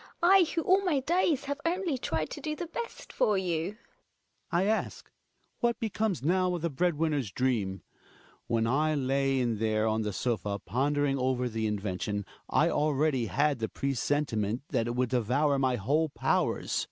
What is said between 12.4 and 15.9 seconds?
I already had the pre sentiment that it would devour my